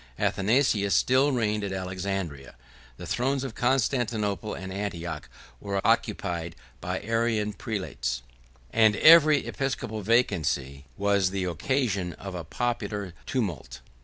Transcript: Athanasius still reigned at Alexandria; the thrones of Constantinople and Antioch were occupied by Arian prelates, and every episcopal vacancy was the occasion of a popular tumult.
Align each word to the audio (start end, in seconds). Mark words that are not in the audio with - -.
Athanasius 0.17 0.95
still 0.95 1.31
reigned 1.31 1.63
at 1.63 1.71
Alexandria; 1.71 2.55
the 2.97 3.05
thrones 3.05 3.43
of 3.43 3.53
Constantinople 3.53 4.55
and 4.55 4.73
Antioch 4.73 5.29
were 5.59 5.79
occupied 5.85 6.55
by 6.79 6.99
Arian 7.01 7.53
prelates, 7.53 8.23
and 8.73 8.95
every 8.95 9.45
episcopal 9.45 10.01
vacancy 10.01 10.85
was 10.97 11.29
the 11.29 11.43
occasion 11.43 12.13
of 12.13 12.33
a 12.33 12.43
popular 12.43 13.13
tumult. 13.27 13.81